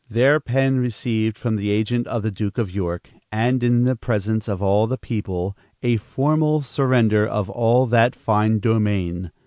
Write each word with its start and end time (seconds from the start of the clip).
There 0.09 0.39
Penn 0.39 0.79
received 0.79 1.37
from 1.37 1.57
the 1.57 1.69
agent 1.69 2.07
of 2.07 2.23
the 2.23 2.31
Duke 2.31 2.57
of 2.57 2.71
York, 2.71 3.11
and 3.31 3.61
in 3.63 3.83
the 3.83 3.95
presence 3.95 4.47
of 4.47 4.59
all 4.59 4.87
the 4.87 4.97
people, 4.97 5.55
a 5.83 5.97
formal 5.97 6.63
surrender 6.63 7.23
of 7.27 7.51
all 7.51 7.85
that 7.85 8.15
fine 8.15 8.57
domain. 8.57 9.31